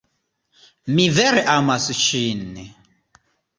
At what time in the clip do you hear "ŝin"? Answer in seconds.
2.01-2.43